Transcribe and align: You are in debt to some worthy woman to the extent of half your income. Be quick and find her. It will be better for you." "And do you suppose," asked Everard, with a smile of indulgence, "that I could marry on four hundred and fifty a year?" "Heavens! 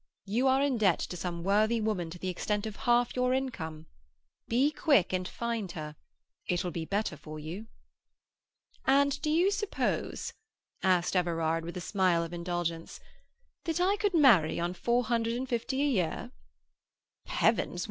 You 0.25 0.47
are 0.47 0.63
in 0.63 0.79
debt 0.79 0.97
to 0.99 1.15
some 1.15 1.43
worthy 1.43 1.79
woman 1.79 2.09
to 2.09 2.17
the 2.17 2.29
extent 2.29 2.65
of 2.65 2.75
half 2.75 3.15
your 3.15 3.35
income. 3.35 3.85
Be 4.47 4.71
quick 4.71 5.13
and 5.13 5.27
find 5.27 5.71
her. 5.73 5.95
It 6.47 6.63
will 6.63 6.71
be 6.71 6.85
better 6.85 7.15
for 7.15 7.37
you." 7.37 7.67
"And 8.83 9.21
do 9.21 9.29
you 9.29 9.51
suppose," 9.51 10.33
asked 10.81 11.15
Everard, 11.15 11.63
with 11.63 11.77
a 11.77 11.81
smile 11.81 12.23
of 12.23 12.33
indulgence, 12.33 12.99
"that 13.65 13.79
I 13.79 13.95
could 13.95 14.15
marry 14.15 14.59
on 14.59 14.73
four 14.73 15.03
hundred 15.03 15.33
and 15.37 15.47
fifty 15.47 15.83
a 15.83 15.85
year?" 15.85 16.31
"Heavens! 17.27 17.79